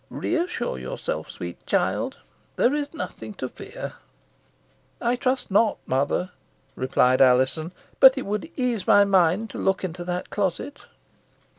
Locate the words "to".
3.35-3.47, 9.51-9.59